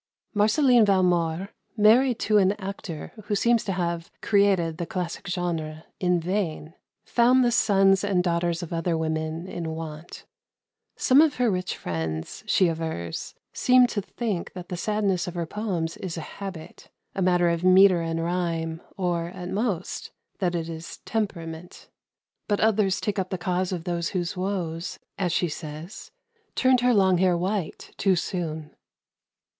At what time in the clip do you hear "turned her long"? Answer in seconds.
26.55-27.19